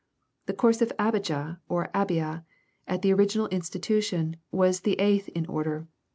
The 0.47 0.55
course 0.55 0.81
of 0.81 0.91
Abijah, 0.97 1.59
or 1.69 1.89
Abia, 1.93 2.43
at 2.87 3.03
the 3.03 3.13
original 3.13 3.47
in^ 3.49 3.59
stitution, 3.59 4.33
was 4.51 4.79
the 4.79 4.99
eighth 4.99 5.29
in 5.29 5.45
order. 5.45 5.85